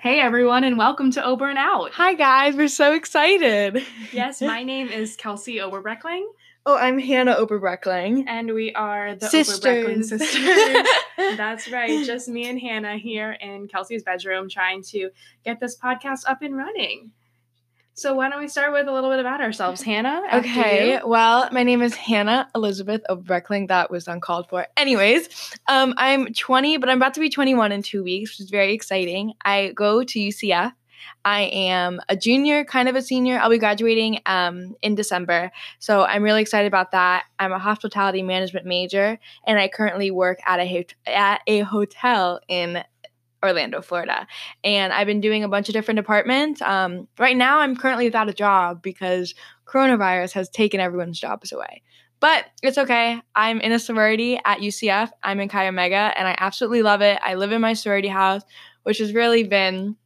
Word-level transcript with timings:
Hey 0.00 0.18
everyone, 0.20 0.64
and 0.64 0.78
welcome 0.78 1.10
to 1.12 1.24
Ober 1.24 1.48
and 1.48 1.58
Out. 1.58 1.92
Hi 1.92 2.14
guys, 2.14 2.56
we're 2.56 2.68
so 2.68 2.94
excited. 2.94 3.84
Yes, 4.12 4.40
my 4.40 4.62
name 4.64 4.88
is 4.88 5.14
Kelsey 5.16 5.56
Oberbreckling, 5.56 6.24
Oh, 6.66 6.76
I'm 6.76 6.98
Hannah 6.98 7.34
Oberbreckling. 7.36 8.24
and 8.26 8.52
we 8.54 8.72
are 8.74 9.14
the 9.14 9.28
Sisters. 9.28 9.60
Oberbreckling 9.60 10.04
sisters. 10.18 10.86
That's 11.36 11.70
right, 11.70 12.04
just 12.04 12.28
me 12.28 12.48
and 12.48 12.58
Hannah 12.58 12.96
here 12.96 13.32
in 13.32 13.68
Kelsey's 13.68 14.02
bedroom 14.02 14.48
trying 14.48 14.82
to 14.84 15.10
get 15.44 15.60
this 15.60 15.76
podcast 15.78 16.20
up 16.26 16.42
and 16.42 16.56
running. 16.56 17.12
So 18.00 18.14
why 18.14 18.30
don't 18.30 18.40
we 18.40 18.48
start 18.48 18.72
with 18.72 18.88
a 18.88 18.92
little 18.92 19.10
bit 19.10 19.18
about 19.18 19.42
ourselves, 19.42 19.82
Hannah? 19.82 20.22
Okay, 20.32 20.94
you. 20.94 21.06
well, 21.06 21.50
my 21.52 21.62
name 21.62 21.82
is 21.82 21.94
Hannah 21.94 22.48
Elizabeth 22.54 23.02
Oberbreckling. 23.10 23.68
That 23.68 23.90
was 23.90 24.08
uncalled 24.08 24.48
for. 24.48 24.66
Anyways, 24.74 25.28
um, 25.68 25.92
I'm 25.98 26.32
20, 26.32 26.78
but 26.78 26.88
I'm 26.88 26.96
about 26.96 27.12
to 27.12 27.20
be 27.20 27.28
21 27.28 27.72
in 27.72 27.82
two 27.82 28.02
weeks, 28.02 28.30
which 28.30 28.40
is 28.40 28.50
very 28.50 28.72
exciting. 28.72 29.34
I 29.44 29.72
go 29.74 30.02
to 30.02 30.18
UCF. 30.18 30.72
I 31.26 31.42
am 31.42 32.00
a 32.08 32.16
junior, 32.16 32.64
kind 32.64 32.88
of 32.88 32.96
a 32.96 33.02
senior. 33.02 33.38
I'll 33.38 33.50
be 33.50 33.58
graduating 33.58 34.20
um, 34.24 34.76
in 34.80 34.94
December. 34.94 35.50
So 35.78 36.02
I'm 36.02 36.22
really 36.22 36.40
excited 36.40 36.68
about 36.68 36.92
that. 36.92 37.24
I'm 37.38 37.52
a 37.52 37.58
hospitality 37.58 38.22
management 38.22 38.64
major, 38.64 39.18
and 39.46 39.58
I 39.58 39.68
currently 39.68 40.10
work 40.10 40.38
at 40.46 40.58
a, 40.58 40.86
at 41.06 41.42
a 41.46 41.60
hotel 41.60 42.40
in 42.48 42.82
Orlando, 43.42 43.80
Florida. 43.80 44.26
And 44.64 44.92
I've 44.92 45.06
been 45.06 45.20
doing 45.20 45.44
a 45.44 45.48
bunch 45.48 45.68
of 45.68 45.72
different 45.72 45.96
departments. 45.96 46.60
Um, 46.62 47.08
right 47.18 47.36
now, 47.36 47.60
I'm 47.60 47.76
currently 47.76 48.04
without 48.04 48.28
a 48.28 48.34
job 48.34 48.82
because 48.82 49.34
coronavirus 49.66 50.32
has 50.32 50.48
taken 50.48 50.80
everyone's 50.80 51.18
jobs 51.18 51.52
away. 51.52 51.82
But 52.20 52.44
it's 52.62 52.76
okay. 52.76 53.20
I'm 53.34 53.60
in 53.60 53.72
a 53.72 53.78
sorority 53.78 54.38
at 54.44 54.58
UCF. 54.58 55.10
I'm 55.22 55.40
in 55.40 55.48
Chi 55.48 55.66
Omega, 55.66 56.12
and 56.16 56.28
I 56.28 56.36
absolutely 56.38 56.82
love 56.82 57.00
it. 57.00 57.18
I 57.24 57.34
live 57.34 57.52
in 57.52 57.62
my 57.62 57.72
sorority 57.72 58.08
house, 58.08 58.42
which 58.82 58.98
has 58.98 59.14
really 59.14 59.42
been 59.42 59.96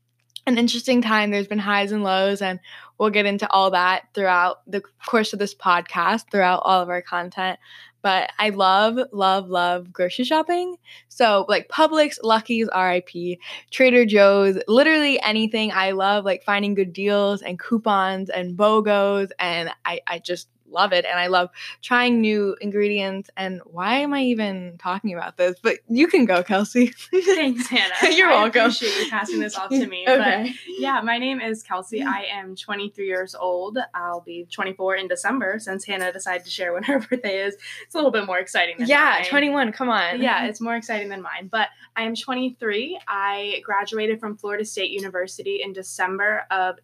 an 0.47 0.57
interesting 0.57 1.03
time. 1.03 1.31
There's 1.31 1.49
been 1.49 1.59
highs 1.59 1.91
and 1.91 2.05
lows, 2.05 2.41
and 2.41 2.61
we'll 2.99 3.11
get 3.11 3.27
into 3.27 3.51
all 3.51 3.71
that 3.73 4.05
throughout 4.15 4.59
the 4.67 4.83
course 5.07 5.33
of 5.33 5.39
this 5.39 5.55
podcast, 5.55 6.31
throughout 6.31 6.63
all 6.65 6.81
of 6.81 6.89
our 6.89 7.03
content. 7.03 7.59
But 8.03 8.31
I 8.39 8.51
love, 8.51 8.99
love, 9.13 9.49
love 9.49 9.91
grocery 9.91 10.27
shopping. 10.27 10.77
So, 11.09 11.47
like 11.49 11.69
Publix, 11.69 12.19
Lucky's, 12.23 12.69
RIP, 12.77 13.39
Trader 13.71 14.05
Joe's, 14.05 14.59
literally 14.69 15.19
anything. 15.23 15.73
I 15.73 15.93
love 15.93 16.27
like 16.27 16.45
finding 16.45 16.75
good 16.75 16.93
deals 16.93 17.41
and 17.41 17.59
coupons 17.59 18.29
and 18.29 18.59
BOGOs, 18.59 19.31
and 19.39 19.71
I, 19.87 20.01
I 20.07 20.19
just 20.19 20.49
love 20.69 20.93
it. 20.93 21.05
And 21.05 21.19
I 21.19 21.29
love 21.29 21.51
trying 21.83 22.21
new 22.21 22.57
ingredients. 22.61 23.31
And 23.37 23.61
why 23.65 23.97
am 23.99 24.13
I 24.15 24.23
even 24.23 24.77
talking 24.79 25.15
about 25.15 25.37
this? 25.37 25.57
But 25.63 25.79
you 25.89 26.07
can 26.07 26.25
go, 26.25 26.43
Kelsey. 26.43 26.87
Thanks, 27.13 27.69
Hannah. 27.69 27.95
You're 28.15 28.29
I 28.31 28.43
welcome. 28.43 28.61
appreciate 28.63 29.05
you 29.05 29.11
passing 29.11 29.41
this 29.41 29.57
off 29.57 29.71
to 29.71 29.87
me. 29.87 30.05
But 30.07 30.21
okay. 30.21 30.55
Yeah, 30.79 31.01
my 31.03 31.19
name 31.19 31.41
is 31.41 31.63
Kelsey. 31.63 32.03
I 32.03 32.25
am 32.33 32.57
23 32.57 33.07
years 33.07 33.35
old. 33.35 33.79
I'll 33.95 34.21
be 34.21 34.47
24 34.51 34.97
in 34.97 35.09
December 35.09 35.59
since 35.59 35.85
Hannah 35.85 36.13
decided 36.13 36.45
to 36.45 36.51
share 36.51 36.73
when 36.73 36.83
her 36.85 36.99
birthday 37.01 37.45
is. 37.45 37.55
It's 37.85 37.95
a 37.95 37.99
little 37.99 38.11
bit 38.11 38.27
more 38.27 38.39
exciting 38.39 38.77
than 38.79 38.89
Yeah, 38.89 39.17
mine. 39.21 39.25
21. 39.29 39.73
Come 39.73 39.89
on. 39.91 40.21
Yeah, 40.21 40.47
it's 40.47 40.61
more 40.61 40.77
exciting 40.77 41.09
than 41.09 41.23
mine. 41.23 41.49
But 41.51 41.69
I 41.97 42.03
am 42.03 42.15
23. 42.15 42.99
I 43.07 43.61
graduated 43.65 44.21
from 44.21 44.37
Florida 44.37 44.65
State 44.65 44.91
University 44.91 45.61
in 45.63 45.73
December 45.73 46.47
of 46.51 46.77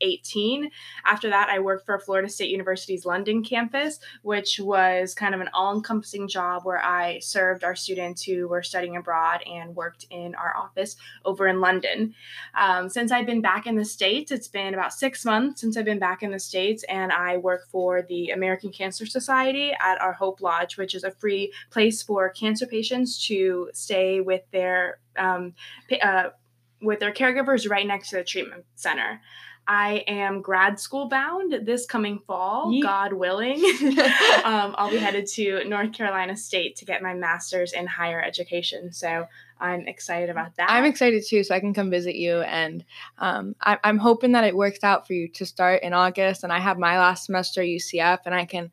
2018. 0.00 0.70
After 1.04 1.30
that, 1.30 1.48
I 1.48 1.58
worked 1.58 1.86
for 1.86 1.98
Florida 1.98 2.28
State 2.28 2.50
University's 2.50 3.04
London 3.04 3.42
campus, 3.42 3.98
which 4.22 4.60
was 4.60 5.14
kind 5.14 5.34
of 5.34 5.40
an 5.40 5.48
all 5.52 5.74
encompassing 5.74 6.28
job 6.28 6.64
where 6.64 6.82
I 6.82 7.18
served 7.20 7.64
our 7.64 7.76
students 7.76 8.22
who 8.22 8.48
were 8.48 8.62
studying 8.62 8.96
abroad 8.96 9.42
and 9.46 9.74
worked 9.74 10.06
in 10.10 10.34
our 10.34 10.56
office 10.56 10.96
over 11.24 11.46
in 11.48 11.60
London. 11.60 12.14
Um, 12.54 12.88
since 12.88 13.12
I've 13.12 13.26
been 13.26 13.40
back 13.40 13.66
in 13.66 13.76
the 13.76 13.84
States, 13.84 14.32
it's 14.32 14.48
been 14.48 14.74
about 14.74 14.92
six 14.92 15.24
months 15.24 15.60
since 15.60 15.76
I've 15.76 15.84
been 15.84 15.98
back 15.98 16.22
in 16.22 16.30
the 16.30 16.38
States, 16.38 16.84
and 16.88 17.12
I 17.12 17.36
work 17.36 17.66
for 17.70 18.02
the 18.02 18.30
American 18.30 18.70
Cancer 18.70 19.06
Society 19.06 19.72
at 19.72 20.00
our 20.00 20.12
Hope 20.12 20.40
Lodge, 20.40 20.76
which 20.76 20.94
is 20.94 21.04
a 21.04 21.10
free 21.10 21.52
place 21.70 22.02
for 22.02 22.30
cancer 22.30 22.66
patients 22.66 23.26
to 23.26 23.70
stay 23.72 24.20
with 24.20 24.42
their 24.50 24.98
um, 25.16 25.54
uh, 26.02 26.30
with 26.84 27.00
their 27.00 27.12
caregivers 27.12 27.68
right 27.68 27.86
next 27.86 28.10
to 28.10 28.16
the 28.16 28.24
treatment 28.24 28.64
center. 28.74 29.20
I 29.66 30.04
am 30.06 30.42
grad 30.42 30.78
school 30.78 31.08
bound 31.08 31.54
this 31.64 31.86
coming 31.86 32.20
fall. 32.26 32.70
God 32.82 33.12
willing. 33.12 33.56
um, 34.44 34.74
I'll 34.76 34.90
be 34.90 34.98
headed 34.98 35.26
to 35.34 35.64
North 35.64 35.92
Carolina 35.92 36.36
State 36.36 36.76
to 36.76 36.84
get 36.84 37.02
my 37.02 37.14
master's 37.14 37.72
in 37.72 37.86
higher 37.86 38.22
education. 38.22 38.92
So 38.92 39.26
I'm 39.60 39.86
excited 39.86 40.30
about 40.30 40.56
that. 40.56 40.70
I'm 40.70 40.84
excited 40.84 41.24
too, 41.26 41.44
so 41.44 41.54
I 41.54 41.60
can 41.60 41.74
come 41.74 41.90
visit 41.90 42.16
you. 42.16 42.40
And 42.42 42.84
um, 43.18 43.54
I- 43.60 43.78
I'm 43.84 43.98
hoping 43.98 44.32
that 44.32 44.44
it 44.44 44.56
works 44.56 44.82
out 44.82 45.06
for 45.06 45.12
you 45.12 45.28
to 45.28 45.46
start 45.46 45.82
in 45.82 45.92
August. 45.92 46.44
And 46.44 46.52
I 46.52 46.58
have 46.60 46.78
my 46.78 46.98
last 46.98 47.26
semester 47.26 47.62
at 47.62 47.68
UCF, 47.68 48.20
and 48.26 48.34
I 48.34 48.44
can 48.44 48.70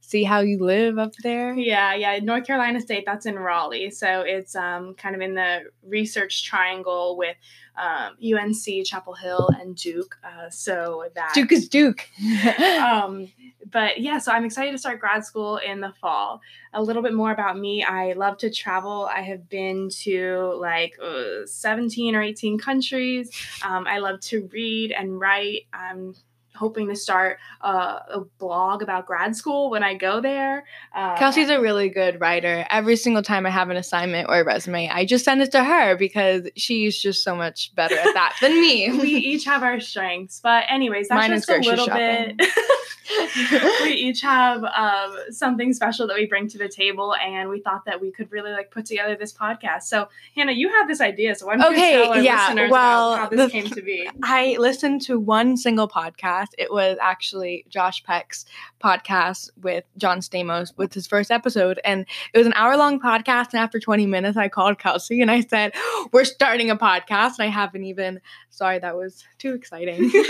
see 0.00 0.24
how 0.24 0.40
you 0.40 0.58
live 0.58 0.98
up 0.98 1.14
there. 1.22 1.54
Yeah, 1.54 1.94
yeah, 1.94 2.18
North 2.22 2.46
Carolina 2.46 2.80
State. 2.80 3.04
That's 3.04 3.26
in 3.26 3.38
Raleigh, 3.38 3.90
so 3.90 4.22
it's 4.22 4.56
um, 4.56 4.94
kind 4.94 5.14
of 5.14 5.20
in 5.20 5.34
the 5.34 5.64
research 5.86 6.44
triangle 6.44 7.16
with 7.18 7.36
um, 7.76 8.16
UNC, 8.22 8.86
Chapel 8.86 9.14
Hill, 9.14 9.50
and 9.60 9.76
Duke. 9.76 10.16
Uh, 10.24 10.48
so 10.50 11.04
that 11.14 11.32
Duke 11.34 11.52
is 11.52 11.68
Duke. 11.68 12.08
um, 12.80 13.28
but 13.70 14.00
yeah, 14.00 14.18
so 14.18 14.32
I'm 14.32 14.44
excited 14.44 14.72
to 14.72 14.78
start 14.78 15.00
grad 15.00 15.24
school 15.24 15.58
in 15.58 15.80
the 15.80 15.92
fall. 16.00 16.40
A 16.72 16.82
little 16.82 17.02
bit 17.02 17.14
more 17.14 17.32
about 17.32 17.58
me. 17.58 17.82
I 17.82 18.12
love 18.12 18.38
to 18.38 18.50
travel. 18.50 19.08
I 19.12 19.22
have 19.22 19.48
been 19.48 19.88
to 20.02 20.54
like 20.60 20.98
uh, 21.02 21.46
17 21.46 22.14
or 22.14 22.22
18 22.22 22.58
countries. 22.58 23.30
Um, 23.64 23.86
I 23.86 23.98
love 23.98 24.20
to 24.20 24.48
read 24.52 24.92
and 24.92 25.20
write. 25.20 25.66
I'm 25.72 26.14
hoping 26.58 26.88
to 26.88 26.96
start 26.96 27.38
uh, 27.62 28.00
a 28.10 28.20
blog 28.38 28.82
about 28.82 29.06
grad 29.06 29.34
school 29.36 29.70
when 29.70 29.82
I 29.82 29.94
go 29.94 30.20
there. 30.20 30.64
Uh, 30.94 31.16
Kelsey's 31.16 31.48
a 31.50 31.60
really 31.60 31.88
good 31.88 32.20
writer. 32.20 32.66
Every 32.70 32.96
single 32.96 33.22
time 33.22 33.46
I 33.46 33.50
have 33.50 33.70
an 33.70 33.76
assignment 33.76 34.28
or 34.28 34.40
a 34.40 34.44
resume, 34.44 34.88
I 34.88 35.04
just 35.04 35.24
send 35.24 35.40
it 35.42 35.52
to 35.52 35.62
her 35.64 35.96
because 35.96 36.48
she's 36.56 36.98
just 36.98 37.22
so 37.24 37.34
much 37.36 37.74
better 37.74 37.96
at 37.96 38.12
that 38.14 38.36
than 38.40 38.60
me. 38.60 38.90
we 39.00 39.10
each 39.10 39.44
have 39.44 39.62
our 39.62 39.80
strengths. 39.80 40.40
But 40.40 40.64
anyways, 40.68 41.08
that's 41.08 41.18
Mine 41.18 41.32
is 41.32 41.46
just 41.46 41.66
a 41.66 41.70
little 41.70 41.86
shopping. 41.86 42.36
bit. 42.36 42.50
we 43.82 43.92
each 43.92 44.20
have 44.20 44.62
um, 44.64 45.16
something 45.30 45.72
special 45.72 46.06
that 46.08 46.16
we 46.16 46.26
bring 46.26 46.48
to 46.48 46.58
the 46.58 46.68
table, 46.68 47.14
and 47.14 47.48
we 47.48 47.60
thought 47.60 47.84
that 47.86 48.00
we 48.00 48.10
could 48.10 48.30
really 48.30 48.50
like 48.52 48.70
put 48.70 48.84
together 48.86 49.16
this 49.16 49.32
podcast. 49.32 49.84
So, 49.84 50.08
Hannah, 50.34 50.52
you 50.52 50.68
had 50.68 50.86
this 50.86 51.00
idea, 51.00 51.34
so 51.34 51.46
why 51.46 51.56
don't 51.56 51.72
Okay, 51.72 51.96
you 51.98 52.02
tell 52.02 52.12
our 52.12 52.20
yeah, 52.20 52.46
listeners 52.48 52.70
well, 52.70 53.16
how 53.16 53.28
this 53.28 53.40
the- 53.40 53.48
came 53.50 53.66
to 53.70 53.82
be? 53.82 54.08
I 54.22 54.56
listened 54.58 55.02
to 55.02 55.18
one 55.18 55.56
single 55.56 55.88
podcast. 55.88 56.47
It 56.56 56.72
was 56.72 56.96
actually 57.00 57.64
Josh 57.68 58.02
Peck's 58.04 58.44
podcast 58.82 59.50
with 59.60 59.84
John 59.96 60.20
Stamos 60.20 60.72
with 60.76 60.94
his 60.94 61.06
first 61.06 61.30
episode. 61.30 61.80
And 61.84 62.06
it 62.32 62.38
was 62.38 62.46
an 62.46 62.54
hour 62.54 62.76
long 62.76 63.00
podcast. 63.00 63.52
And 63.52 63.60
after 63.60 63.80
20 63.80 64.06
minutes, 64.06 64.36
I 64.36 64.48
called 64.48 64.78
Kelsey 64.78 65.20
and 65.20 65.30
I 65.30 65.40
said, 65.40 65.74
We're 66.12 66.24
starting 66.24 66.70
a 66.70 66.76
podcast. 66.76 67.38
And 67.38 67.46
I 67.46 67.46
haven't 67.46 67.84
even, 67.84 68.20
sorry, 68.50 68.78
that 68.78 68.96
was 68.96 69.24
too 69.38 69.54
exciting. 69.54 70.10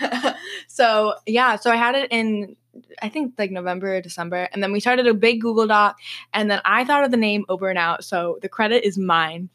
so, 0.66 1.14
yeah, 1.26 1.56
so 1.56 1.70
I 1.70 1.76
had 1.76 1.94
it 1.94 2.10
in. 2.10 2.56
I 3.02 3.08
think 3.08 3.34
like 3.38 3.50
November 3.50 3.96
or 3.96 4.00
December. 4.00 4.48
And 4.52 4.62
then 4.62 4.70
we 4.72 4.78
started 4.78 5.06
a 5.08 5.14
big 5.14 5.40
Google 5.40 5.66
Doc. 5.66 5.98
And 6.32 6.48
then 6.48 6.60
I 6.64 6.84
thought 6.84 7.02
of 7.02 7.10
the 7.10 7.16
name 7.16 7.44
Over 7.48 7.68
and 7.68 7.78
Out. 7.78 8.04
So 8.04 8.38
the 8.40 8.48
credit 8.48 8.86
is 8.86 8.96
mine. 8.96 9.48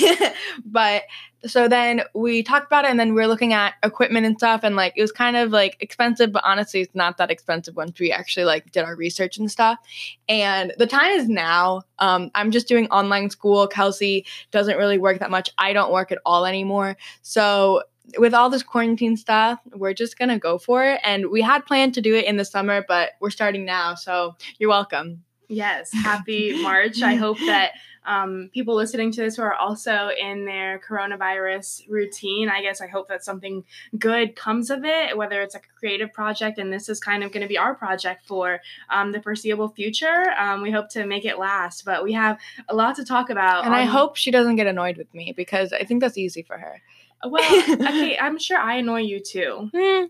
but 0.64 1.02
so 1.44 1.66
then 1.66 2.02
we 2.14 2.42
talked 2.42 2.66
about 2.66 2.84
it 2.84 2.90
and 2.90 3.00
then 3.00 3.14
we 3.14 3.22
are 3.22 3.26
looking 3.26 3.52
at 3.52 3.74
equipment 3.82 4.26
and 4.26 4.36
stuff 4.38 4.60
and 4.62 4.76
like 4.76 4.92
it 4.96 5.02
was 5.02 5.10
kind 5.10 5.36
of 5.36 5.50
like 5.50 5.76
expensive 5.80 6.30
but 6.30 6.42
honestly 6.44 6.80
it's 6.80 6.94
not 6.94 7.16
that 7.16 7.30
expensive 7.30 7.74
once 7.74 7.98
we 7.98 8.12
actually 8.12 8.44
like 8.44 8.70
did 8.70 8.84
our 8.84 8.94
research 8.94 9.38
and 9.38 9.50
stuff 9.50 9.78
and 10.28 10.72
the 10.78 10.86
time 10.86 11.10
is 11.12 11.28
now 11.28 11.82
um, 11.98 12.30
i'm 12.34 12.50
just 12.50 12.68
doing 12.68 12.86
online 12.88 13.28
school 13.30 13.66
kelsey 13.66 14.24
doesn't 14.50 14.76
really 14.76 14.98
work 14.98 15.18
that 15.18 15.30
much 15.30 15.50
i 15.58 15.72
don't 15.72 15.92
work 15.92 16.12
at 16.12 16.18
all 16.24 16.46
anymore 16.46 16.96
so 17.22 17.82
with 18.18 18.34
all 18.34 18.50
this 18.50 18.62
quarantine 18.62 19.16
stuff 19.16 19.60
we're 19.74 19.94
just 19.94 20.18
gonna 20.18 20.38
go 20.38 20.58
for 20.58 20.84
it 20.84 21.00
and 21.04 21.30
we 21.30 21.40
had 21.40 21.64
planned 21.64 21.94
to 21.94 22.00
do 22.00 22.14
it 22.14 22.24
in 22.24 22.36
the 22.36 22.44
summer 22.44 22.84
but 22.86 23.10
we're 23.20 23.30
starting 23.30 23.64
now 23.64 23.94
so 23.94 24.34
you're 24.58 24.70
welcome 24.70 25.22
Yes, 25.52 25.92
happy 26.02 26.62
March. 26.62 27.02
I 27.02 27.16
hope 27.16 27.38
that 27.40 27.72
um, 28.06 28.50
people 28.54 28.74
listening 28.74 29.12
to 29.12 29.20
this 29.20 29.36
who 29.36 29.42
are 29.42 29.54
also 29.54 30.08
in 30.18 30.46
their 30.46 30.80
coronavirus 30.80 31.82
routine, 31.90 32.48
I 32.48 32.62
guess 32.62 32.80
I 32.80 32.86
hope 32.86 33.08
that 33.08 33.22
something 33.22 33.62
good 33.98 34.34
comes 34.34 34.70
of 34.70 34.84
it, 34.84 35.16
whether 35.16 35.42
it's 35.42 35.54
like 35.54 35.66
a 35.66 35.78
creative 35.78 36.10
project, 36.12 36.58
and 36.58 36.72
this 36.72 36.88
is 36.88 36.98
kind 37.00 37.22
of 37.22 37.32
going 37.32 37.42
to 37.42 37.48
be 37.48 37.58
our 37.58 37.74
project 37.74 38.26
for 38.26 38.60
um, 38.88 39.12
the 39.12 39.20
foreseeable 39.20 39.68
future. 39.68 40.32
Um, 40.38 40.62
we 40.62 40.70
hope 40.70 40.88
to 40.90 41.04
make 41.04 41.26
it 41.26 41.38
last, 41.38 41.84
but 41.84 42.02
we 42.02 42.12
have 42.14 42.38
a 42.68 42.74
lot 42.74 42.96
to 42.96 43.04
talk 43.04 43.28
about. 43.28 43.66
and 43.66 43.74
i 43.74 43.84
hope 43.84 44.16
she 44.16 44.30
doesn't 44.30 44.56
get 44.56 44.66
annoyed 44.66 44.96
with 44.96 45.12
me 45.14 45.32
because 45.36 45.72
i 45.72 45.84
think 45.84 46.00
that's 46.00 46.18
easy 46.18 46.42
for 46.42 46.58
her 46.58 46.80
Well, 47.26 47.72
okay, 47.72 48.18
I'm 48.20 48.38
sure 48.38 48.58
I 48.58 48.76
annoy 48.76 49.00
you 49.00 49.20
too. 49.20 49.70
Hmm. 49.74 50.04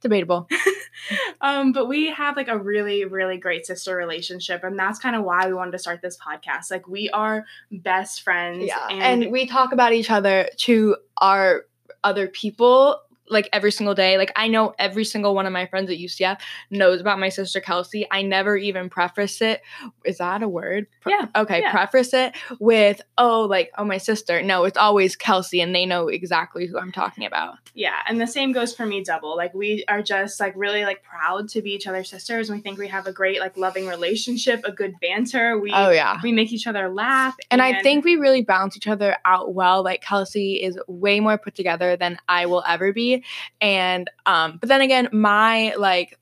Debatable. 0.00 0.48
um, 1.40 1.72
but 1.72 1.86
we 1.86 2.10
have 2.10 2.36
like 2.36 2.48
a 2.48 2.56
really, 2.56 3.04
really 3.04 3.36
great 3.36 3.66
sister 3.66 3.96
relationship, 3.96 4.62
and 4.62 4.78
that's 4.78 4.98
kind 4.98 5.16
of 5.16 5.24
why 5.24 5.46
we 5.46 5.54
wanted 5.54 5.72
to 5.72 5.78
start 5.78 6.02
this 6.02 6.16
podcast. 6.16 6.70
Like 6.70 6.86
we 6.86 7.10
are 7.10 7.44
best 7.72 8.22
friends. 8.22 8.66
Yeah. 8.66 8.86
And, 8.90 9.24
and 9.24 9.32
we 9.32 9.46
talk 9.46 9.72
about 9.72 9.92
each 9.92 10.10
other 10.10 10.48
to 10.58 10.96
our 11.20 11.64
other 12.04 12.28
people 12.28 13.00
like 13.30 13.48
every 13.52 13.72
single 13.72 13.94
day. 13.94 14.18
Like 14.18 14.32
I 14.36 14.48
know 14.48 14.74
every 14.78 15.04
single 15.04 15.34
one 15.34 15.46
of 15.46 15.52
my 15.52 15.66
friends 15.66 15.90
at 15.90 15.98
UCF 15.98 16.38
knows 16.70 17.00
about 17.00 17.18
my 17.18 17.28
sister 17.28 17.60
Kelsey. 17.60 18.06
I 18.10 18.22
never 18.22 18.56
even 18.56 18.88
preface 18.88 19.40
it. 19.40 19.62
Is 20.04 20.18
that 20.18 20.42
a 20.42 20.48
word? 20.48 20.86
Pre- 21.00 21.12
yeah. 21.12 21.26
Okay, 21.36 21.60
yeah. 21.60 21.70
preface 21.70 22.12
it 22.14 22.34
with 22.58 23.00
oh 23.16 23.42
like 23.42 23.70
oh 23.78 23.84
my 23.84 23.98
sister. 23.98 24.42
No, 24.42 24.64
it's 24.64 24.76
always 24.76 25.16
Kelsey 25.16 25.60
and 25.60 25.74
they 25.74 25.86
know 25.86 26.08
exactly 26.08 26.66
who 26.66 26.78
I'm 26.78 26.92
talking 26.92 27.24
about. 27.24 27.58
Yeah, 27.74 28.00
and 28.06 28.20
the 28.20 28.26
same 28.26 28.52
goes 28.52 28.74
for 28.74 28.86
me 28.86 29.02
double. 29.02 29.36
Like 29.36 29.54
we 29.54 29.84
are 29.88 30.02
just 30.02 30.40
like 30.40 30.54
really 30.56 30.84
like 30.84 31.02
proud 31.02 31.48
to 31.50 31.62
be 31.62 31.70
each 31.70 31.86
other's 31.86 32.08
sisters 32.08 32.50
and 32.50 32.58
we 32.58 32.62
think 32.62 32.78
we 32.78 32.88
have 32.88 33.06
a 33.06 33.12
great 33.12 33.40
like 33.40 33.56
loving 33.56 33.86
relationship, 33.86 34.62
a 34.64 34.72
good 34.72 34.94
banter. 35.00 35.58
We 35.58 35.70
Oh 35.72 35.90
yeah. 35.90 36.18
we 36.22 36.32
make 36.32 36.52
each 36.52 36.66
other 36.66 36.88
laugh. 36.88 37.36
And, 37.50 37.60
and 37.60 37.76
I 37.76 37.82
think 37.82 38.04
we 38.04 38.16
really 38.16 38.42
balance 38.42 38.76
each 38.76 38.86
other 38.86 39.16
out 39.24 39.54
well. 39.54 39.82
Like 39.82 40.02
Kelsey 40.02 40.62
is 40.62 40.78
way 40.86 41.20
more 41.20 41.38
put 41.38 41.54
together 41.54 41.96
than 41.96 42.18
I 42.28 42.46
will 42.46 42.64
ever 42.66 42.92
be 42.92 43.17
and 43.60 44.10
um 44.26 44.58
but 44.60 44.68
then 44.68 44.80
again 44.80 45.08
my 45.12 45.74
like 45.76 46.18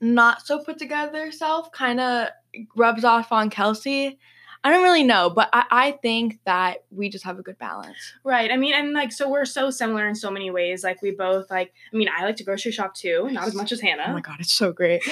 not 0.00 0.44
so 0.44 0.58
put 0.58 0.78
together 0.78 1.30
self 1.30 1.70
kind 1.72 2.00
of 2.00 2.28
rubs 2.76 3.04
off 3.04 3.32
on 3.32 3.50
Kelsey 3.50 4.18
I 4.64 4.70
don't 4.70 4.84
really 4.84 5.02
know, 5.02 5.28
but 5.28 5.48
I, 5.52 5.64
I 5.70 5.90
think 5.90 6.38
that 6.44 6.84
we 6.92 7.08
just 7.08 7.24
have 7.24 7.38
a 7.38 7.42
good 7.42 7.58
balance. 7.58 7.96
Right. 8.22 8.50
I 8.50 8.56
mean, 8.56 8.74
and 8.74 8.92
like, 8.92 9.10
so 9.10 9.28
we're 9.28 9.44
so 9.44 9.70
similar 9.70 10.06
in 10.06 10.14
so 10.14 10.30
many 10.30 10.52
ways. 10.52 10.84
Like, 10.84 11.02
we 11.02 11.10
both 11.10 11.50
like. 11.50 11.72
I 11.92 11.96
mean, 11.96 12.08
I 12.16 12.24
like 12.24 12.36
to 12.36 12.44
grocery 12.44 12.70
shop 12.70 12.94
too, 12.94 13.28
not 13.32 13.48
as 13.48 13.54
much 13.54 13.72
as 13.72 13.80
Hannah. 13.80 14.04
Oh 14.06 14.12
my 14.12 14.20
god, 14.20 14.36
it's 14.38 14.52
so 14.52 14.72
great. 14.72 15.02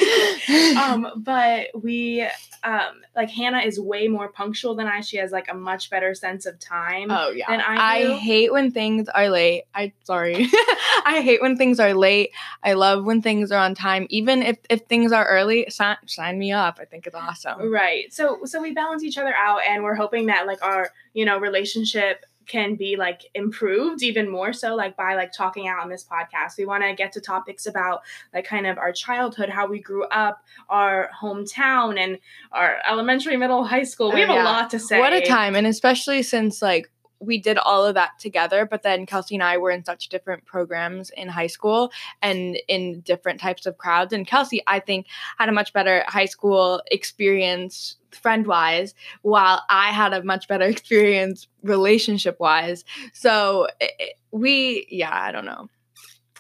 um, 0.77 1.13
but 1.25 1.69
we, 1.75 2.27
um, 2.63 3.01
like 3.17 3.31
Hannah 3.31 3.61
is 3.61 3.81
way 3.81 4.07
more 4.07 4.29
punctual 4.29 4.77
than 4.77 4.87
I. 4.87 5.01
She 5.01 5.17
has 5.17 5.33
like 5.33 5.51
a 5.51 5.55
much 5.55 5.91
better 5.91 6.15
sense 6.15 6.47
of 6.47 6.59
time. 6.61 7.11
Oh 7.11 7.31
yeah. 7.31 7.47
Than 7.49 7.61
I, 7.61 7.77
I 7.77 8.17
hate 8.19 8.53
when 8.53 8.71
things 8.71 9.09
are 9.09 9.29
late. 9.29 9.65
I 9.75 9.93
sorry. 10.05 10.35
I 11.05 11.23
hate 11.25 11.41
when 11.41 11.57
things 11.57 11.81
are 11.81 11.95
late. 11.95 12.31
I 12.63 12.75
love 12.75 13.05
when 13.05 13.21
things 13.23 13.51
are 13.51 13.59
on 13.59 13.75
time. 13.75 14.07
Even 14.11 14.43
if 14.43 14.59
if 14.69 14.83
things 14.83 15.11
are 15.11 15.27
early, 15.27 15.67
sign, 15.71 15.97
sign 16.07 16.39
me 16.39 16.53
up. 16.53 16.79
I 16.81 16.85
think 16.85 17.07
it's 17.07 17.17
awesome. 17.17 17.71
Right. 17.71 18.13
So 18.13 18.45
so 18.45 18.61
we 18.61 18.73
balance 18.73 19.03
each 19.03 19.19
other 19.19 19.35
out 19.41 19.61
and 19.67 19.83
we're 19.83 19.95
hoping 19.95 20.27
that 20.27 20.47
like 20.47 20.63
our 20.63 20.91
you 21.15 21.25
know 21.25 21.39
relationship 21.39 22.25
can 22.51 22.75
be 22.75 22.97
like 22.97 23.23
improved 23.35 24.03
even 24.03 24.29
more 24.29 24.53
so 24.53 24.75
like 24.75 24.97
by 24.97 25.15
like 25.15 25.33
talking 25.33 25.69
out 25.69 25.81
on 25.83 25.89
this 25.89 26.05
podcast. 26.05 26.59
We 26.59 26.67
want 26.67 26.83
to 26.83 26.95
get 26.95 27.13
to 27.13 27.21
topics 27.21 27.67
about 27.67 28.03
like 28.35 28.45
kind 28.45 28.67
of 28.67 28.77
our 28.77 28.93
childhood 28.93 29.49
how 29.49 29.69
we 29.69 29.79
grew 29.79 30.05
up 30.07 30.43
our 30.69 31.11
hometown 31.23 31.99
and 31.99 32.19
our 32.51 32.79
elementary 32.89 33.37
middle 33.37 33.65
high 33.65 33.85
school. 33.85 34.11
We 34.13 34.25
oh, 34.25 34.27
have 34.27 34.35
yeah. 34.35 34.43
a 34.43 34.45
lot 34.45 34.71
to 34.71 34.81
say 34.81 34.99
what 34.99 35.13
a 35.13 35.25
time 35.25 35.55
and 35.55 35.67
especially 35.67 36.23
since 36.25 36.61
like 36.61 36.91
we 37.21 37.39
did 37.39 37.59
all 37.59 37.85
of 37.85 37.95
that 37.95 38.19
together, 38.19 38.65
but 38.65 38.83
then 38.83 39.07
Kelsey 39.07 39.37
and 39.37 39.43
I 39.43 39.59
were 39.59 39.71
in 39.71 39.85
such 39.85 40.09
different 40.09 40.47
programs 40.47 41.11
in 41.11 41.29
high 41.29 41.47
school 41.47 41.93
and 42.23 42.59
in 42.67 43.01
different 43.01 43.41
types 43.41 43.67
of 43.67 43.77
crowds. 43.77 44.13
And 44.13 44.27
Kelsey, 44.27 44.63
I 44.67 44.81
think, 44.81 45.07
had 45.39 45.49
a 45.49 45.53
much 45.53 45.73
better 45.73 46.03
high 46.09 46.25
school 46.25 46.83
experience 46.91 47.97
friend 48.11 48.47
wise, 48.47 48.95
while 49.23 49.63
I 49.69 49.91
had 49.91 50.13
a 50.13 50.25
much 50.25 50.49
better 50.49 50.65
experience 50.69 51.47
relationship 51.63 52.41
wise. 52.41 52.85
So 53.13 53.69
it, 53.81 54.15
we, 54.31 54.87
yeah, 54.91 55.13
I 55.13 55.31
don't 55.31 55.45
know. 55.45 55.69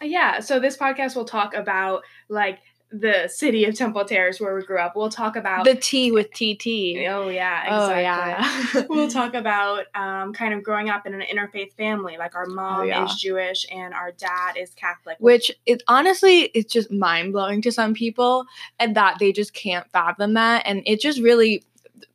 Yeah. 0.03 0.41
So 0.41 0.59
this 0.59 0.79
podcast 0.79 1.15
will 1.15 1.27
talk 1.27 1.55
about 1.55 2.05
like 2.31 2.61
the 2.93 3.29
city 3.29 3.65
of 3.65 3.75
Temple 3.77 4.05
Terrace 4.05 4.41
where 4.41 4.55
we 4.55 4.63
grew 4.63 4.79
up. 4.79 4.97
We'll 4.97 5.11
talk 5.11 5.37
about 5.37 5.65
the 5.65 5.77
T 5.77 6.11
with 6.11 6.31
TT. 6.33 7.07
Oh 7.09 7.29
yeah, 7.29 7.63
exactly. 7.63 7.75
Oh 7.75 8.81
yeah. 8.81 8.87
we'll 8.89 9.09
talk 9.09 9.35
about 9.35 9.87
um, 9.95 10.33
kind 10.33 10.53
of 10.53 10.63
growing 10.65 10.91
up 10.91 11.07
in 11.07 11.15
an 11.15 11.23
interfaith 11.23 11.73
family. 11.75 12.17
Like 12.19 12.35
our 12.35 12.47
mom 12.47 12.81
oh, 12.81 12.83
yeah. 12.85 13.05
is 13.05 13.15
Jewish 13.15 13.65
and 13.71 13.95
our 13.95 14.11
dad 14.13 14.57
is 14.57 14.71
Catholic. 14.71 15.17
Which 15.21 15.53
is 15.67 15.79
honestly, 15.87 16.43
it's 16.55 16.73
just 16.73 16.91
mind 16.91 17.33
blowing 17.33 17.63
to 17.63 17.73
some 17.73 17.95
people, 17.95 18.47
and 18.79 18.97
that 18.97 19.19
they 19.21 19.33
just 19.33 19.55
can't 19.55 19.89
fathom 19.93 20.35
that, 20.35 20.63
and 20.67 20.83
it 20.85 21.01
just 21.01 21.21
really 21.21 21.65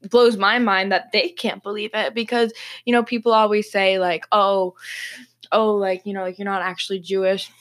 blows 0.10 0.36
my 0.36 0.60
mind 0.60 0.92
that 0.92 1.12
they 1.12 1.30
can't 1.30 1.64
believe 1.64 1.92
it 1.94 2.14
because 2.14 2.52
you 2.86 2.92
know 2.92 3.04
people 3.04 3.32
always 3.32 3.72
say 3.72 4.00
like 4.00 4.26
oh 4.32 4.74
oh 5.52 5.76
like 5.76 6.06
you 6.06 6.14
know 6.14 6.24
like 6.24 6.38
you're 6.40 6.46
not 6.46 6.62
actually 6.62 7.00
Jewish 7.00 7.52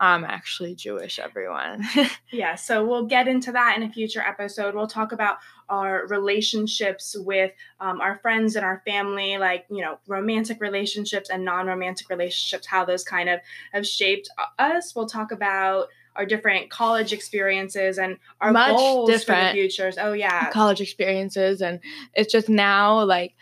I'm 0.00 0.24
actually 0.24 0.74
Jewish, 0.76 1.18
everyone. 1.18 1.84
yeah, 2.30 2.54
so 2.54 2.86
we'll 2.86 3.06
get 3.06 3.26
into 3.26 3.50
that 3.52 3.76
in 3.76 3.82
a 3.82 3.90
future 3.92 4.20
episode. 4.20 4.74
We'll 4.74 4.86
talk 4.86 5.10
about 5.10 5.38
our 5.68 6.06
relationships 6.06 7.16
with 7.18 7.52
um, 7.80 8.00
our 8.00 8.18
friends 8.18 8.54
and 8.54 8.64
our 8.64 8.80
family, 8.86 9.38
like, 9.38 9.66
you 9.68 9.82
know, 9.82 9.98
romantic 10.06 10.60
relationships 10.60 11.30
and 11.30 11.44
non 11.44 11.66
romantic 11.66 12.08
relationships, 12.10 12.66
how 12.66 12.84
those 12.84 13.02
kind 13.02 13.28
of 13.28 13.40
have 13.72 13.86
shaped 13.86 14.30
us. 14.58 14.94
We'll 14.94 15.08
talk 15.08 15.32
about 15.32 15.88
our 16.14 16.24
different 16.24 16.70
college 16.70 17.12
experiences 17.12 17.98
and 17.98 18.18
our 18.40 18.52
Much 18.52 18.76
goals 18.76 19.10
different 19.10 19.40
for 19.40 19.46
the 19.46 19.52
futures. 19.52 19.98
Oh, 19.98 20.12
yeah. 20.12 20.50
College 20.50 20.80
experiences. 20.80 21.60
And 21.60 21.80
it's 22.14 22.32
just 22.32 22.48
now, 22.48 23.02
like, 23.04 23.34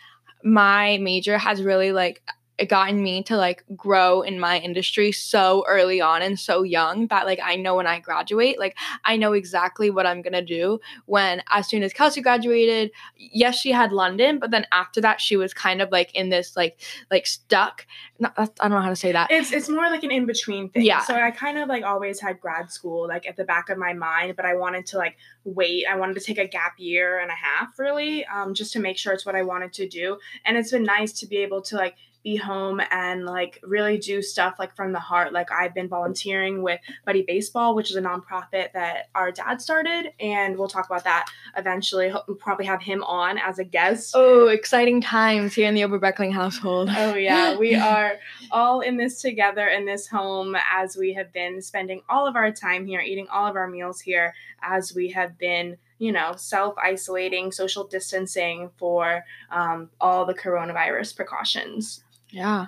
my 0.43 0.97
major 0.97 1.37
has 1.37 1.61
really, 1.61 1.91
like, 1.91 2.21
gotten 2.65 3.01
me 3.03 3.21
to 3.23 3.37
like 3.37 3.63
grow 3.75 4.21
in 4.21 4.39
my 4.39 4.59
industry 4.59 5.11
so 5.11 5.63
early 5.67 6.01
on 6.01 6.21
and 6.21 6.39
so 6.39 6.63
young 6.63 7.07
that 7.07 7.25
like 7.25 7.39
I 7.43 7.55
know 7.55 7.75
when 7.75 7.87
I 7.87 7.99
graduate, 7.99 8.59
like 8.59 8.75
I 9.05 9.15
know 9.17 9.33
exactly 9.33 9.89
what 9.89 10.07
I'm 10.07 10.21
gonna 10.21 10.41
do 10.41 10.79
when 11.05 11.43
as 11.49 11.67
soon 11.67 11.83
as 11.83 11.93
Kelsey 11.93 12.21
graduated, 12.21 12.91
yes, 13.15 13.59
she 13.59 13.71
had 13.71 13.91
London, 13.91 14.39
but 14.39 14.51
then 14.51 14.65
after 14.71 15.01
that 15.01 15.21
she 15.21 15.37
was 15.37 15.53
kind 15.53 15.81
of 15.81 15.91
like 15.91 16.13
in 16.15 16.29
this 16.29 16.55
like 16.55 16.79
like 17.11 17.27
stuck. 17.27 17.85
Not, 18.19 18.33
I 18.37 18.47
don't 18.67 18.71
know 18.71 18.81
how 18.81 18.89
to 18.89 18.95
say 18.95 19.11
that. 19.11 19.29
It's 19.29 19.51
it's 19.51 19.69
more 19.69 19.89
like 19.91 20.03
an 20.03 20.11
in 20.11 20.25
between 20.25 20.69
thing. 20.69 20.83
Yeah. 20.83 21.01
So 21.01 21.13
I 21.13 21.29
kind 21.31 21.59
of 21.59 21.69
like 21.69 21.83
always 21.83 22.19
had 22.19 22.39
grad 22.39 22.71
school 22.71 23.07
like 23.07 23.27
at 23.27 23.35
the 23.37 23.43
back 23.43 23.69
of 23.69 23.77
my 23.77 23.93
mind, 23.93 24.35
but 24.35 24.45
I 24.45 24.55
wanted 24.55 24.87
to 24.87 24.97
like 24.97 25.17
wait. 25.43 25.85
I 25.87 25.95
wanted 25.95 26.15
to 26.15 26.21
take 26.21 26.39
a 26.39 26.47
gap 26.47 26.73
year 26.77 27.19
and 27.19 27.29
a 27.29 27.35
half 27.35 27.77
really, 27.77 28.25
um, 28.25 28.53
just 28.53 28.73
to 28.73 28.79
make 28.79 28.97
sure 28.97 29.13
it's 29.13 29.25
what 29.25 29.35
I 29.35 29.43
wanted 29.43 29.73
to 29.73 29.87
do. 29.87 30.17
And 30.45 30.57
it's 30.57 30.71
been 30.71 30.83
nice 30.83 31.13
to 31.19 31.27
be 31.27 31.37
able 31.37 31.61
to 31.63 31.75
like 31.75 31.95
be 32.27 32.35
home 32.35 32.81
and 32.91 33.25
like 33.25 33.57
really 33.63 33.97
do 33.97 34.21
stuff 34.21 34.55
like 34.59 34.75
from 34.75 34.91
the 34.91 34.99
heart. 34.99 35.31
Like 35.31 35.49
I've 35.49 35.73
been 35.73 35.87
volunteering 35.87 36.61
with 36.61 36.81
Buddy 37.05 37.21
Baseball, 37.21 37.73
which 37.73 37.89
is 37.89 37.95
a 37.95 38.01
nonprofit 38.01 38.73
that 38.73 39.09
our 39.15 39.31
dad 39.31 39.61
started, 39.61 40.11
and 40.19 40.57
we'll 40.57 40.67
talk 40.67 40.87
about 40.87 41.05
that 41.05 41.29
eventually. 41.55 42.11
We'll 42.27 42.35
probably 42.35 42.65
have 42.65 42.81
him 42.81 43.01
on 43.05 43.37
as 43.37 43.59
a 43.59 43.63
guest. 43.63 44.11
Oh, 44.13 44.47
exciting 44.47 44.99
times 44.99 45.55
here 45.55 45.69
in 45.69 45.73
the 45.73 45.81
Oberbreckling 45.81 46.33
household. 46.33 46.89
Oh 46.91 47.15
yeah, 47.15 47.57
we 47.59 47.75
are 47.75 48.17
all 48.51 48.81
in 48.81 48.97
this 48.97 49.21
together 49.21 49.67
in 49.67 49.85
this 49.85 50.05
home 50.05 50.57
as 50.69 50.97
we 50.97 51.13
have 51.13 51.31
been 51.31 51.61
spending 51.61 52.01
all 52.09 52.27
of 52.27 52.35
our 52.35 52.51
time 52.51 52.85
here, 52.85 52.99
eating 52.99 53.27
all 53.29 53.47
of 53.47 53.55
our 53.55 53.69
meals 53.69 54.01
here, 54.01 54.33
as 54.61 54.93
we 54.93 55.09
have 55.11 55.37
been 55.37 55.77
you 55.99 56.11
know, 56.11 56.33
self 56.35 56.77
isolating, 56.77 57.51
social 57.51 57.83
distancing 57.83 58.69
for 58.77 59.23
um, 59.49 59.89
all 59.99 60.25
the 60.25 60.33
coronavirus 60.33 61.15
precautions. 61.15 62.03
Yeah. 62.29 62.67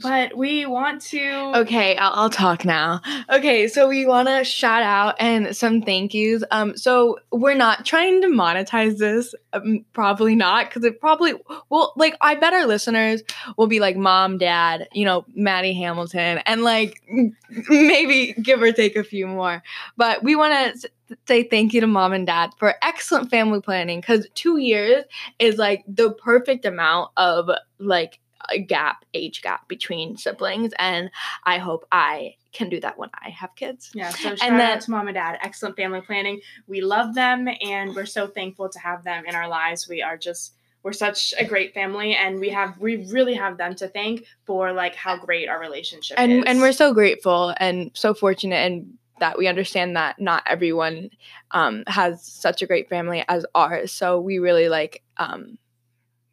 But 0.00 0.36
we 0.36 0.64
want 0.64 1.02
to. 1.02 1.52
Okay, 1.56 1.96
I'll, 1.96 2.12
I'll 2.14 2.30
talk 2.30 2.64
now. 2.64 3.00
Okay, 3.30 3.68
so 3.68 3.88
we 3.88 4.06
want 4.06 4.28
to 4.28 4.42
shout 4.44 4.82
out 4.82 5.16
and 5.18 5.54
some 5.54 5.82
thank 5.82 6.14
yous. 6.14 6.42
Um, 6.50 6.76
so 6.76 7.18
we're 7.30 7.54
not 7.54 7.84
trying 7.84 8.22
to 8.22 8.28
monetize 8.28 8.96
this. 8.98 9.34
Um, 9.52 9.84
probably 9.92 10.34
not, 10.34 10.68
because 10.68 10.84
it 10.84 11.00
probably 11.00 11.34
well, 11.68 11.92
like 11.96 12.16
I 12.20 12.36
bet 12.36 12.54
our 12.54 12.66
listeners 12.66 13.22
will 13.58 13.66
be 13.66 13.80
like 13.80 13.96
mom, 13.96 14.38
dad, 14.38 14.88
you 14.92 15.04
know, 15.04 15.26
Maddie 15.34 15.74
Hamilton, 15.74 16.38
and 16.46 16.62
like 16.62 17.02
maybe 17.68 18.32
give 18.40 18.62
or 18.62 18.72
take 18.72 18.96
a 18.96 19.04
few 19.04 19.26
more. 19.26 19.62
But 19.98 20.22
we 20.22 20.34
want 20.34 20.80
to 20.80 20.90
say 21.28 21.42
thank 21.42 21.74
you 21.74 21.82
to 21.82 21.86
mom 21.86 22.14
and 22.14 22.26
dad 22.26 22.50
for 22.58 22.74
excellent 22.82 23.28
family 23.28 23.60
planning 23.60 24.00
because 24.00 24.26
two 24.34 24.56
years 24.56 25.04
is 25.38 25.56
like 25.56 25.84
the 25.86 26.12
perfect 26.12 26.64
amount 26.64 27.10
of 27.18 27.50
like 27.78 28.18
a 28.50 28.58
gap, 28.58 29.04
age 29.14 29.42
gap 29.42 29.68
between 29.68 30.16
siblings, 30.16 30.72
and 30.78 31.10
I 31.44 31.58
hope 31.58 31.86
I 31.92 32.36
can 32.52 32.68
do 32.68 32.80
that 32.80 32.98
when 32.98 33.10
I 33.14 33.30
have 33.30 33.54
kids. 33.54 33.90
Yeah, 33.94 34.10
so 34.10 34.36
shout 34.36 34.42
and 34.42 34.58
then, 34.58 34.76
out 34.76 34.80
to 34.82 34.90
mom 34.90 35.08
and 35.08 35.14
dad. 35.14 35.38
Excellent 35.42 35.76
family 35.76 36.00
planning. 36.00 36.40
We 36.66 36.80
love 36.80 37.14
them, 37.14 37.48
and 37.60 37.94
we're 37.94 38.06
so 38.06 38.26
thankful 38.26 38.68
to 38.68 38.78
have 38.78 39.04
them 39.04 39.24
in 39.26 39.34
our 39.34 39.48
lives. 39.48 39.88
We 39.88 40.02
are 40.02 40.16
just 40.16 40.54
we're 40.82 40.92
such 40.92 41.32
a 41.38 41.44
great 41.44 41.74
family 41.74 42.14
and 42.14 42.40
we 42.40 42.48
have 42.48 42.76
we 42.78 43.06
really 43.06 43.34
have 43.34 43.56
them 43.56 43.74
to 43.76 43.86
thank 43.86 44.24
for 44.44 44.72
like 44.72 44.96
how 44.96 45.16
great 45.16 45.48
our 45.48 45.60
relationship 45.60 46.18
and, 46.18 46.32
is. 46.32 46.44
And 46.44 46.60
we're 46.60 46.72
so 46.72 46.92
grateful 46.92 47.54
and 47.58 47.92
so 47.94 48.14
fortunate 48.14 48.56
and 48.56 48.98
that 49.20 49.38
we 49.38 49.46
understand 49.46 49.94
that 49.94 50.20
not 50.20 50.42
everyone 50.46 51.10
um, 51.52 51.84
has 51.86 52.24
such 52.24 52.60
a 52.60 52.66
great 52.66 52.88
family 52.88 53.24
as 53.28 53.46
ours. 53.54 53.92
So 53.92 54.20
we 54.20 54.40
really 54.40 54.68
like 54.68 55.04
um, 55.16 55.58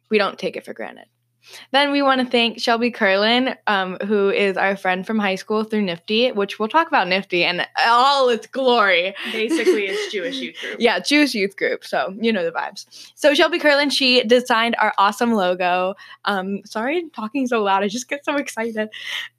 we 0.08 0.18
don't 0.18 0.38
take 0.38 0.56
it 0.56 0.64
for 0.64 0.74
granted. 0.74 1.06
Then 1.72 1.92
we 1.92 2.02
want 2.02 2.20
to 2.20 2.26
thank 2.26 2.60
Shelby 2.60 2.90
Curlin, 2.90 3.54
um, 3.66 3.96
who 4.06 4.30
is 4.30 4.56
our 4.56 4.76
friend 4.76 5.06
from 5.06 5.18
high 5.18 5.34
school 5.34 5.64
through 5.64 5.86
NFTY, 5.86 6.34
which 6.34 6.58
we'll 6.58 6.68
talk 6.68 6.88
about 6.88 7.06
NFTY 7.06 7.44
and 7.44 7.66
all 7.86 8.28
its 8.28 8.46
glory. 8.46 9.14
Basically, 9.32 9.86
it's 9.86 10.12
Jewish 10.12 10.36
youth 10.36 10.56
group. 10.60 10.76
yeah, 10.78 10.98
Jewish 10.98 11.34
youth 11.34 11.56
group. 11.56 11.84
So 11.84 12.14
you 12.20 12.32
know 12.32 12.44
the 12.44 12.52
vibes. 12.52 12.86
So 13.14 13.34
Shelby 13.34 13.58
Curlin, 13.58 13.90
she 13.90 14.22
designed 14.24 14.76
our 14.78 14.92
awesome 14.98 15.32
logo. 15.32 15.94
Um, 16.24 16.60
sorry, 16.64 16.98
I'm 16.98 17.10
talking 17.10 17.46
so 17.46 17.62
loud. 17.62 17.82
I 17.82 17.88
just 17.88 18.08
get 18.08 18.24
so 18.24 18.36
excited. 18.36 18.88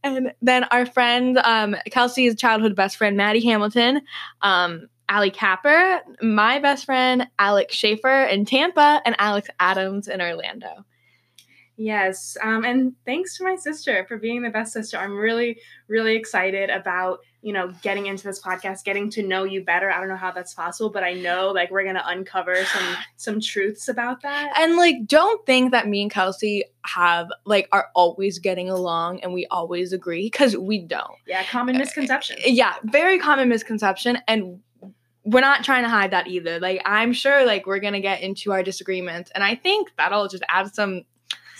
And 0.03 0.33
then 0.41 0.65
our 0.65 0.85
friend 0.85 1.37
um, 1.39 1.75
Kelsey's 1.91 2.35
childhood 2.35 2.75
best 2.75 2.97
friend, 2.97 3.17
Maddie 3.17 3.45
Hamilton. 3.45 4.01
Um, 4.41 4.87
Allie 5.09 5.29
Capper, 5.29 5.99
my 6.21 6.57
best 6.59 6.85
friend, 6.85 7.27
Alex 7.37 7.75
Schaefer 7.75 8.23
in 8.23 8.45
Tampa, 8.45 9.01
and 9.03 9.13
Alex 9.19 9.49
Adams 9.59 10.07
in 10.07 10.21
Orlando. 10.21 10.85
Yes. 11.81 12.37
Um, 12.43 12.63
and 12.63 12.93
thanks 13.07 13.35
to 13.37 13.43
my 13.43 13.55
sister 13.55 14.05
for 14.07 14.17
being 14.17 14.43
the 14.43 14.51
best 14.51 14.71
sister. 14.71 14.97
I'm 14.97 15.17
really, 15.17 15.59
really 15.87 16.15
excited 16.15 16.69
about, 16.69 17.21
you 17.41 17.53
know, 17.53 17.73
getting 17.81 18.05
into 18.05 18.23
this 18.23 18.39
podcast, 18.39 18.83
getting 18.83 19.09
to 19.11 19.23
know 19.23 19.45
you 19.45 19.63
better. 19.63 19.89
I 19.89 19.97
don't 19.99 20.07
know 20.07 20.15
how 20.15 20.29
that's 20.29 20.53
possible, 20.53 20.91
but 20.91 21.03
I 21.03 21.13
know 21.13 21.49
like 21.49 21.71
we're 21.71 21.83
gonna 21.83 22.03
uncover 22.05 22.63
some 22.65 22.95
some 23.15 23.41
truths 23.41 23.87
about 23.87 24.21
that. 24.21 24.53
And 24.59 24.75
like 24.75 25.07
don't 25.07 25.43
think 25.47 25.71
that 25.71 25.87
me 25.87 26.03
and 26.03 26.11
Kelsey 26.11 26.65
have 26.85 27.29
like 27.45 27.67
are 27.71 27.87
always 27.95 28.37
getting 28.37 28.69
along 28.69 29.21
and 29.21 29.33
we 29.33 29.47
always 29.47 29.91
agree 29.91 30.27
because 30.27 30.55
we 30.55 30.85
don't. 30.85 31.17
Yeah, 31.25 31.43
common 31.45 31.79
misconception. 31.79 32.37
Yeah, 32.45 32.75
very 32.83 33.17
common 33.17 33.49
misconception 33.49 34.19
and 34.27 34.59
we're 35.23 35.41
not 35.41 35.63
trying 35.63 35.83
to 35.83 35.89
hide 35.89 36.11
that 36.11 36.27
either. 36.27 36.59
Like 36.59 36.83
I'm 36.85 37.11
sure 37.11 37.43
like 37.43 37.65
we're 37.65 37.79
gonna 37.79 38.01
get 38.01 38.21
into 38.21 38.51
our 38.51 38.61
disagreements 38.61 39.31
and 39.33 39.43
I 39.43 39.55
think 39.55 39.89
that'll 39.97 40.27
just 40.27 40.43
add 40.47 40.75
some 40.75 41.05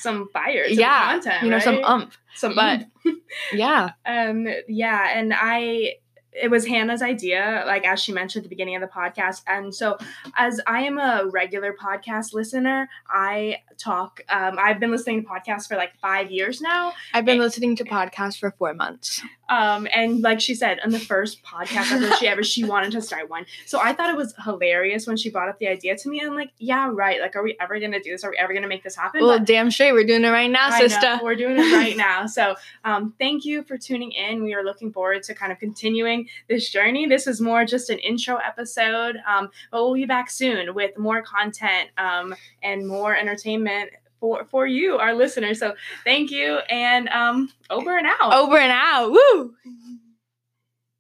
some 0.02 0.28
fire 0.30 0.66
to 0.68 0.74
yeah, 0.74 1.12
content. 1.12 1.44
you 1.44 1.50
know, 1.50 1.60
some 1.60 1.76
right? 1.76 1.86
umph. 1.86 2.18
some 2.36 2.56
but- 2.56 2.86
Yeah. 3.54 3.92
um 4.06 4.48
yeah 4.68 5.18
and 5.18 5.34
i 5.36 5.96
it 6.34 6.50
was 6.50 6.66
hannah's 6.66 7.02
idea 7.02 7.64
like 7.68 7.86
as 7.86 8.00
she 8.02 8.12
mentioned 8.14 8.42
at 8.42 8.50
the 8.50 8.50
beginning 8.50 8.76
of 8.76 8.82
the 8.82 8.88
podcast 8.88 9.42
and 9.48 9.74
so 9.76 9.98
as 10.38 10.60
i 10.68 10.82
am 10.82 10.98
a 10.98 11.26
regular 11.32 11.74
podcast 11.74 12.34
listener 12.34 12.90
i 13.10 13.58
talk 13.78 14.22
um, 14.30 14.58
i've 14.60 14.80
been 14.80 14.92
listening 14.92 15.22
to 15.24 15.28
podcasts 15.28 15.68
for 15.68 15.76
like 15.76 15.92
five 16.02 16.32
years 16.32 16.62
now 16.62 16.94
I've 17.14 17.26
been 17.26 17.40
listening 17.40 17.76
to 17.78 17.84
podcasts 17.84 18.38
for 18.40 18.52
four 18.52 18.74
months. 18.74 19.22
um, 19.50 19.88
and 19.94 20.22
like 20.22 20.40
she 20.40 20.54
said 20.56 20.80
on 20.86 20.92
the 20.92 21.00
first 21.00 21.44
podcast 21.44 21.92
episode 21.92 22.18
she 22.18 22.28
ever 22.28 22.44
she 22.44 22.64
wanted 22.64 22.92
to 22.92 23.02
start 23.02 23.30
one 23.30 23.46
so 23.66 23.80
i 23.82 23.92
thought 23.92 24.10
it 24.10 24.16
was 24.18 24.34
hilarious 24.46 25.08
when 25.08 25.18
she 25.18 25.30
brought 25.30 25.50
up 25.50 25.60
the 25.60 25.68
idea 25.68 25.98
to 25.98 26.10
me 26.10 26.20
and 26.20 26.30
i'm 26.30 26.36
like 26.36 26.52
yeah 26.60 26.90
right 26.92 27.20
like 27.20 27.36
are 27.36 27.44
we 27.44 27.58
ever 27.60 27.80
gonna 27.80 28.00
do 28.02 28.12
this 28.12 28.24
are 28.24 28.30
we 28.32 28.38
ever 28.38 28.54
gonna 28.54 28.68
make 28.68 28.84
this 28.84 28.96
happen 28.96 29.22
Well, 29.22 29.38
But- 29.40 29.48
damn 29.48 29.70
straight, 29.72 29.92
we're 29.94 30.06
doing 30.06 30.24
it 30.24 30.30
right 30.30 30.50
now, 30.50 30.68
I 30.68 30.80
know, 30.80 30.88
sister. 30.88 31.20
we're 31.24 31.36
doing 31.36 31.58
it 31.58 31.74
right 31.74 31.98
now. 32.10 32.26
So, 32.28 32.56
um, 32.86 33.14
thank 33.20 33.44
you 33.44 33.64
for 33.64 33.78
tuning 33.78 34.12
in. 34.12 34.44
We 34.44 34.54
are 34.54 34.64
looking 34.64 34.92
forward 34.94 35.24
to 35.24 35.34
kind 35.34 35.52
of 35.52 35.60
continuing 35.60 36.21
this 36.50 36.70
journey. 36.70 37.06
This 37.06 37.28
is 37.28 37.42
more 37.42 37.66
just 37.66 37.90
an 37.90 38.00
intro 38.00 38.38
episode, 38.38 39.18
um, 39.28 39.50
but 39.72 39.84
we'll 39.84 39.94
be 39.94 40.06
back 40.06 40.30
soon 40.30 40.74
with 40.74 40.98
more 40.98 41.22
content 41.22 41.90
um, 41.98 42.36
and 42.64 42.88
more 42.88 43.16
entertainment 43.16 43.92
for 44.20 44.46
for 44.50 44.68
you, 44.68 44.98
our 44.98 45.14
listeners. 45.14 45.60
So, 45.60 45.74
thank 46.04 46.32
you, 46.32 46.58
and 46.70 47.10
um, 47.10 47.52
over 47.70 47.98
and 47.98 48.08
out. 48.08 48.34
Over 48.34 48.58
and 48.58 48.72
out. 48.72 49.12
Woo! 49.12 49.56